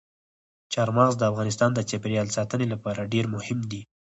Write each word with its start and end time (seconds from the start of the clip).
چار 0.73 0.89
مغز 0.97 1.15
د 1.17 1.23
افغانستان 1.31 1.69
د 1.73 1.79
چاپیریال 1.89 2.27
ساتنې 2.37 2.67
لپاره 2.73 3.09
ډېر 3.13 3.25
مهم 3.35 3.59
دي. 3.71 3.81